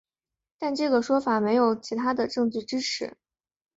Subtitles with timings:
[0.57, 3.15] 但这个说法没有其他的证据支持。